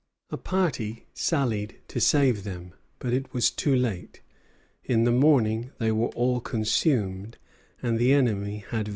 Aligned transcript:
A 0.31 0.37
party 0.37 1.05
sallied 1.13 1.79
to 1.89 2.01
save 2.01 2.43
them; 2.43 2.73
but 2.97 3.13
it 3.13 3.31
was 3.35 3.51
too 3.51 3.75
late. 3.75 4.19
In 4.83 5.03
the 5.03 5.11
morning 5.11 5.69
they 5.77 5.91
were 5.91 6.09
all 6.15 6.39
consumed, 6.39 7.37
and 7.83 7.99
the 7.99 8.11
enemy 8.11 8.65
had 8.71 8.87
vanished. 8.87 8.89